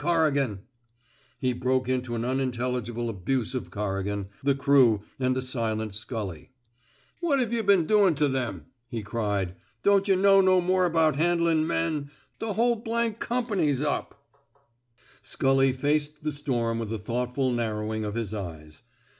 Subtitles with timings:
[0.03, 0.59] '^
[1.37, 6.49] He broke into an unintelligible abuse of Corrigan, the crew, and the silent Scully.
[7.19, 9.53] What Ve yuh been doin' to them?'' he cried.
[9.83, 12.09] Don't yuh know no more about haridlin' men?
[12.39, 14.19] The whole— r company's up."
[15.21, 18.81] 263 THE SMOKE EATERS Scully faced the storm with a thoughtful narrowing of his eyes.